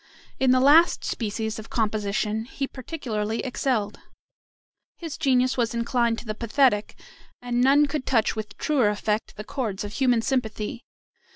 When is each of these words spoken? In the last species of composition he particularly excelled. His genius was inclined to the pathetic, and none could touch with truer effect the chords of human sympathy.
In 0.39 0.49
the 0.49 0.59
last 0.59 1.03
species 1.03 1.59
of 1.59 1.69
composition 1.69 2.45
he 2.45 2.65
particularly 2.65 3.41
excelled. 3.41 3.99
His 4.95 5.15
genius 5.15 5.57
was 5.57 5.75
inclined 5.75 6.17
to 6.17 6.25
the 6.25 6.33
pathetic, 6.33 6.95
and 7.39 7.61
none 7.61 7.85
could 7.85 8.07
touch 8.07 8.35
with 8.35 8.57
truer 8.57 8.89
effect 8.89 9.35
the 9.37 9.43
chords 9.43 9.83
of 9.83 9.93
human 9.93 10.23
sympathy. 10.23 10.85